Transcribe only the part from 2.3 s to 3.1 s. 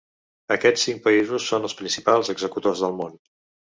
executors del